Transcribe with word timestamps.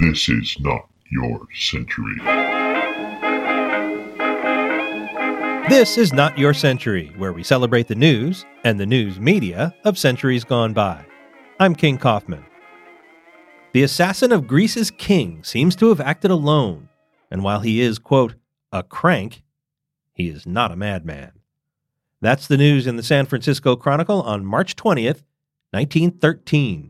This 0.00 0.30
is 0.30 0.56
not 0.60 0.88
your 1.10 1.46
century. 1.54 2.16
This 5.68 5.98
is 5.98 6.14
Not 6.14 6.38
Your 6.38 6.54
Century, 6.54 7.12
where 7.18 7.34
we 7.34 7.42
celebrate 7.42 7.86
the 7.86 7.94
news 7.94 8.46
and 8.64 8.80
the 8.80 8.86
news 8.86 9.20
media 9.20 9.74
of 9.84 9.98
centuries 9.98 10.42
gone 10.42 10.72
by. 10.72 11.04
I'm 11.58 11.74
King 11.74 11.98
Kaufman. 11.98 12.46
The 13.74 13.82
assassin 13.82 14.32
of 14.32 14.46
Greece's 14.46 14.90
king 14.90 15.44
seems 15.44 15.76
to 15.76 15.90
have 15.90 16.00
acted 16.00 16.30
alone, 16.30 16.88
and 17.30 17.44
while 17.44 17.60
he 17.60 17.82
is, 17.82 17.98
quote, 17.98 18.36
a 18.72 18.82
crank, 18.82 19.42
he 20.14 20.30
is 20.30 20.46
not 20.46 20.72
a 20.72 20.76
madman. 20.76 21.32
That's 22.22 22.46
the 22.46 22.56
news 22.56 22.86
in 22.86 22.96
the 22.96 23.02
San 23.02 23.26
Francisco 23.26 23.76
Chronicle 23.76 24.22
on 24.22 24.46
March 24.46 24.76
20th, 24.76 25.24
1913. 25.72 26.89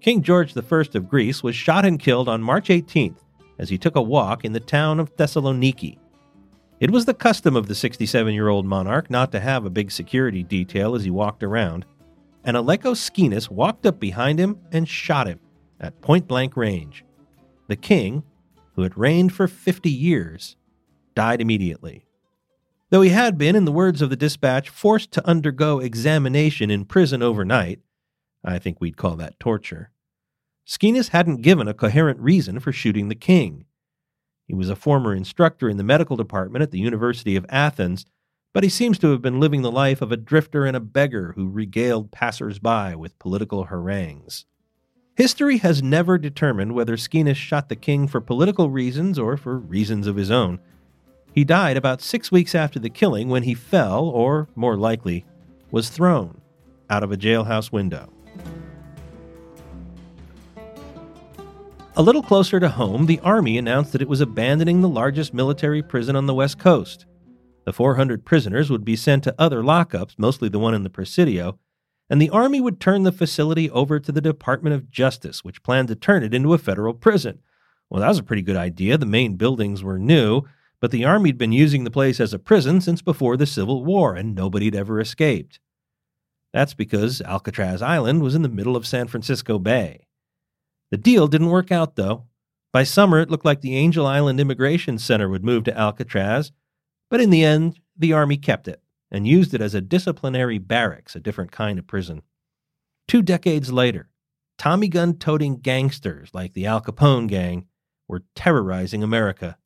King 0.00 0.22
George 0.22 0.56
I 0.56 0.60
of 0.94 1.08
Greece 1.08 1.42
was 1.42 1.54
shot 1.54 1.84
and 1.84 2.00
killed 2.00 2.28
on 2.28 2.42
March 2.42 2.68
18th 2.68 3.18
as 3.58 3.68
he 3.68 3.76
took 3.76 3.96
a 3.96 4.02
walk 4.02 4.44
in 4.44 4.52
the 4.52 4.60
town 4.60 4.98
of 4.98 5.14
Thessaloniki. 5.16 5.98
It 6.80 6.90
was 6.90 7.04
the 7.04 7.12
custom 7.12 7.54
of 7.54 7.68
the 7.68 7.74
67 7.74 8.32
year 8.32 8.48
old 8.48 8.64
monarch 8.64 9.10
not 9.10 9.30
to 9.32 9.40
have 9.40 9.66
a 9.66 9.70
big 9.70 9.90
security 9.90 10.42
detail 10.42 10.94
as 10.94 11.04
he 11.04 11.10
walked 11.10 11.42
around, 11.42 11.84
and 12.44 12.56
Alekos 12.56 13.10
Schinas 13.10 13.50
walked 13.50 13.84
up 13.84 14.00
behind 14.00 14.38
him 14.38 14.58
and 14.72 14.88
shot 14.88 15.26
him 15.26 15.38
at 15.78 16.00
point 16.00 16.26
blank 16.26 16.56
range. 16.56 17.04
The 17.68 17.76
king, 17.76 18.22
who 18.74 18.82
had 18.82 18.96
reigned 18.96 19.34
for 19.34 19.46
50 19.46 19.90
years, 19.90 20.56
died 21.14 21.42
immediately. 21.42 22.06
Though 22.88 23.02
he 23.02 23.10
had 23.10 23.36
been, 23.36 23.54
in 23.54 23.66
the 23.66 23.72
words 23.72 24.00
of 24.00 24.08
the 24.08 24.16
dispatch, 24.16 24.70
forced 24.70 25.12
to 25.12 25.26
undergo 25.28 25.78
examination 25.78 26.70
in 26.70 26.86
prison 26.86 27.22
overnight, 27.22 27.80
I 28.44 28.58
think 28.58 28.80
we'd 28.80 28.96
call 28.96 29.16
that 29.16 29.38
torture. 29.38 29.90
Schinas 30.66 31.08
hadn't 31.08 31.42
given 31.42 31.68
a 31.68 31.74
coherent 31.74 32.20
reason 32.20 32.60
for 32.60 32.72
shooting 32.72 33.08
the 33.08 33.14
king. 33.14 33.64
He 34.46 34.54
was 34.54 34.70
a 34.70 34.76
former 34.76 35.14
instructor 35.14 35.68
in 35.68 35.76
the 35.76 35.84
medical 35.84 36.16
department 36.16 36.62
at 36.62 36.70
the 36.70 36.78
University 36.78 37.36
of 37.36 37.46
Athens, 37.48 38.04
but 38.52 38.64
he 38.64 38.68
seems 38.68 38.98
to 38.98 39.10
have 39.10 39.22
been 39.22 39.40
living 39.40 39.62
the 39.62 39.70
life 39.70 40.02
of 40.02 40.10
a 40.10 40.16
drifter 40.16 40.64
and 40.64 40.76
a 40.76 40.80
beggar 40.80 41.32
who 41.36 41.48
regaled 41.48 42.10
passers-by 42.10 42.96
with 42.96 43.18
political 43.18 43.64
harangues. 43.64 44.46
History 45.16 45.58
has 45.58 45.82
never 45.82 46.18
determined 46.18 46.72
whether 46.72 46.96
Schinas 46.96 47.36
shot 47.36 47.68
the 47.68 47.76
king 47.76 48.08
for 48.08 48.20
political 48.20 48.70
reasons 48.70 49.18
or 49.18 49.36
for 49.36 49.58
reasons 49.58 50.06
of 50.06 50.16
his 50.16 50.30
own. 50.30 50.58
He 51.32 51.44
died 51.44 51.76
about 51.76 52.00
six 52.00 52.32
weeks 52.32 52.54
after 52.54 52.78
the 52.78 52.90
killing 52.90 53.28
when 53.28 53.42
he 53.42 53.54
fell, 53.54 54.04
or 54.04 54.48
more 54.56 54.76
likely, 54.76 55.24
was 55.70 55.90
thrown 55.90 56.40
out 56.88 57.04
of 57.04 57.12
a 57.12 57.16
jailhouse 57.16 57.70
window. 57.70 58.12
A 62.00 62.10
little 62.10 62.22
closer 62.22 62.58
to 62.58 62.70
home, 62.70 63.04
the 63.04 63.20
Army 63.20 63.58
announced 63.58 63.92
that 63.92 64.00
it 64.00 64.08
was 64.08 64.22
abandoning 64.22 64.80
the 64.80 64.88
largest 64.88 65.34
military 65.34 65.82
prison 65.82 66.16
on 66.16 66.24
the 66.24 66.32
West 66.32 66.58
Coast. 66.58 67.04
The 67.66 67.74
400 67.74 68.24
prisoners 68.24 68.70
would 68.70 68.86
be 68.86 68.96
sent 68.96 69.22
to 69.24 69.34
other 69.38 69.62
lockups, 69.62 70.14
mostly 70.16 70.48
the 70.48 70.58
one 70.58 70.72
in 70.72 70.82
the 70.82 70.88
Presidio, 70.88 71.58
and 72.08 72.18
the 72.18 72.30
Army 72.30 72.58
would 72.58 72.80
turn 72.80 73.02
the 73.02 73.12
facility 73.12 73.68
over 73.70 74.00
to 74.00 74.12
the 74.12 74.22
Department 74.22 74.74
of 74.74 74.90
Justice, 74.90 75.44
which 75.44 75.62
planned 75.62 75.88
to 75.88 75.94
turn 75.94 76.22
it 76.22 76.32
into 76.32 76.54
a 76.54 76.58
federal 76.58 76.94
prison. 76.94 77.40
Well, 77.90 78.00
that 78.00 78.08
was 78.08 78.18
a 78.20 78.22
pretty 78.22 78.40
good 78.40 78.56
idea. 78.56 78.96
The 78.96 79.04
main 79.04 79.36
buildings 79.36 79.84
were 79.84 79.98
new, 79.98 80.44
but 80.80 80.92
the 80.92 81.04
Army 81.04 81.28
had 81.28 81.36
been 81.36 81.52
using 81.52 81.84
the 81.84 81.90
place 81.90 82.18
as 82.18 82.32
a 82.32 82.38
prison 82.38 82.80
since 82.80 83.02
before 83.02 83.36
the 83.36 83.44
Civil 83.44 83.84
War, 83.84 84.14
and 84.14 84.34
nobody 84.34 84.64
had 84.64 84.74
ever 84.74 85.00
escaped. 85.00 85.60
That's 86.54 86.72
because 86.72 87.20
Alcatraz 87.20 87.82
Island 87.82 88.22
was 88.22 88.34
in 88.34 88.40
the 88.40 88.48
middle 88.48 88.74
of 88.74 88.86
San 88.86 89.06
Francisco 89.06 89.58
Bay. 89.58 90.06
The 90.90 90.96
deal 90.96 91.28
didn't 91.28 91.50
work 91.50 91.70
out, 91.70 91.96
though. 91.96 92.24
By 92.72 92.84
summer, 92.84 93.18
it 93.20 93.30
looked 93.30 93.44
like 93.44 93.60
the 93.60 93.76
Angel 93.76 94.06
Island 94.06 94.40
Immigration 94.40 94.98
Center 94.98 95.28
would 95.28 95.44
move 95.44 95.64
to 95.64 95.76
Alcatraz, 95.76 96.52
but 97.08 97.20
in 97.20 97.30
the 97.30 97.44
end, 97.44 97.80
the 97.96 98.12
Army 98.12 98.36
kept 98.36 98.68
it 98.68 98.80
and 99.10 99.26
used 99.26 99.54
it 99.54 99.60
as 99.60 99.74
a 99.74 99.80
disciplinary 99.80 100.58
barracks, 100.58 101.16
a 101.16 101.20
different 101.20 101.50
kind 101.50 101.78
of 101.78 101.86
prison. 101.86 102.22
Two 103.08 103.22
decades 103.22 103.72
later, 103.72 104.08
Tommy 104.56 104.88
gun 104.88 105.14
toting 105.14 105.56
gangsters 105.56 106.30
like 106.32 106.52
the 106.52 106.66
Al 106.66 106.80
Capone 106.80 107.26
gang 107.26 107.66
were 108.06 108.22
terrorizing 108.36 109.02
America, 109.02 109.56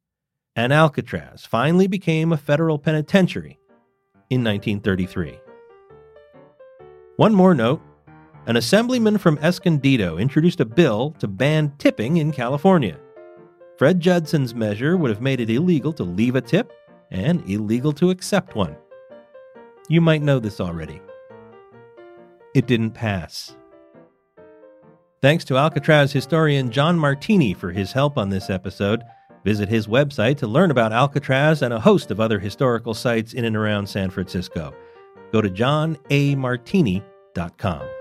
and 0.56 0.72
Alcatraz 0.72 1.44
finally 1.44 1.86
became 1.86 2.32
a 2.32 2.38
federal 2.38 2.78
penitentiary 2.78 3.58
in 4.30 4.42
1933. 4.42 5.38
One 7.16 7.34
more 7.34 7.54
note 7.54 7.82
an 8.46 8.56
assemblyman 8.56 9.18
from 9.18 9.38
Escondido 9.38 10.18
introduced 10.18 10.60
a 10.60 10.64
bill 10.64 11.12
to 11.18 11.26
ban 11.26 11.72
tipping 11.78 12.18
in 12.18 12.32
California. 12.32 12.98
Fred 13.78 14.00
Judson's 14.00 14.54
measure 14.54 14.96
would 14.96 15.10
have 15.10 15.22
made 15.22 15.40
it 15.40 15.50
illegal 15.50 15.92
to 15.94 16.04
leave 16.04 16.36
a 16.36 16.40
tip 16.40 16.72
and 17.10 17.48
illegal 17.48 17.92
to 17.92 18.10
accept 18.10 18.54
one. 18.54 18.76
You 19.88 20.00
might 20.00 20.22
know 20.22 20.38
this 20.38 20.60
already. 20.60 21.00
It 22.54 22.66
didn't 22.66 22.92
pass. 22.92 23.56
Thanks 25.22 25.44
to 25.46 25.56
Alcatraz 25.56 26.12
historian 26.12 26.70
John 26.70 26.98
Martini 26.98 27.54
for 27.54 27.72
his 27.72 27.92
help 27.92 28.18
on 28.18 28.28
this 28.28 28.50
episode. 28.50 29.02
Visit 29.44 29.68
his 29.68 29.86
website 29.86 30.36
to 30.38 30.46
learn 30.46 30.70
about 30.70 30.92
Alcatraz 30.92 31.62
and 31.62 31.72
a 31.72 31.80
host 31.80 32.10
of 32.10 32.20
other 32.20 32.38
historical 32.38 32.94
sites 32.94 33.32
in 33.32 33.44
and 33.44 33.56
around 33.56 33.88
San 33.88 34.10
Francisco. 34.10 34.74
Go 35.32 35.40
to 35.40 35.50
johnamartini.com. 35.50 37.93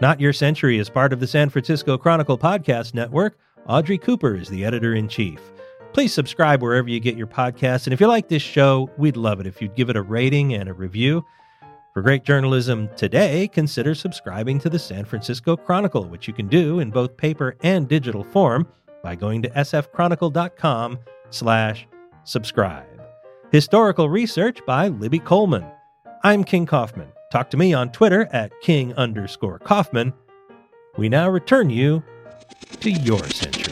Not 0.00 0.18
Your 0.18 0.32
Century 0.32 0.78
is 0.78 0.88
part 0.88 1.12
of 1.12 1.20
the 1.20 1.26
San 1.26 1.50
Francisco 1.50 1.98
Chronicle 1.98 2.38
podcast 2.38 2.94
network. 2.94 3.38
Audrey 3.66 3.98
Cooper 3.98 4.34
is 4.34 4.48
the 4.48 4.64
editor 4.64 4.94
in 4.94 5.08
chief. 5.08 5.38
Please 5.92 6.14
subscribe 6.14 6.62
wherever 6.62 6.88
you 6.88 7.00
get 7.00 7.18
your 7.18 7.26
podcasts. 7.26 7.86
And 7.86 7.92
if 7.92 8.00
you 8.00 8.06
like 8.06 8.28
this 8.28 8.40
show, 8.40 8.88
we'd 8.96 9.18
love 9.18 9.40
it 9.40 9.46
if 9.46 9.60
you'd 9.60 9.74
give 9.74 9.90
it 9.90 9.96
a 9.96 10.02
rating 10.02 10.54
and 10.54 10.70
a 10.70 10.72
review. 10.72 11.22
For 11.92 12.00
great 12.00 12.24
journalism 12.24 12.88
today, 12.96 13.48
consider 13.48 13.94
subscribing 13.94 14.58
to 14.60 14.70
the 14.70 14.78
San 14.78 15.04
Francisco 15.04 15.54
Chronicle, 15.54 16.08
which 16.08 16.26
you 16.26 16.32
can 16.32 16.48
do 16.48 16.80
in 16.80 16.90
both 16.90 17.18
paper 17.18 17.56
and 17.62 17.86
digital 17.86 18.24
form 18.24 18.66
by 19.02 19.14
going 19.14 19.42
to 19.42 19.50
sfchronicle.com 19.50 20.98
slash 21.28 21.86
subscribe. 22.24 22.86
Historical 23.52 24.08
research 24.08 24.64
by 24.64 24.88
Libby 24.88 25.18
Coleman. 25.18 25.66
I'm 26.24 26.42
King 26.42 26.64
Kaufman. 26.64 27.12
Talk 27.30 27.48
to 27.50 27.56
me 27.56 27.72
on 27.72 27.92
Twitter 27.92 28.28
at 28.32 28.52
king 28.60 28.92
underscore 28.94 29.60
Kaufman. 29.60 30.12
We 30.96 31.08
now 31.08 31.30
return 31.30 31.70
you 31.70 32.02
to 32.80 32.90
your 32.90 33.22
century. 33.28 33.69